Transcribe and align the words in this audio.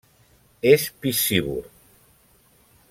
És 0.69 0.85
piscívor. 1.03 1.69